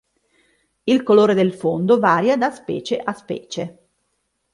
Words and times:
Il 0.85 1.03
colore 1.03 1.35
del 1.35 1.53
fondo 1.53 1.99
varia 1.99 2.35
da 2.35 2.49
specie 2.49 2.97
a 2.97 3.13
specie. 3.13 3.89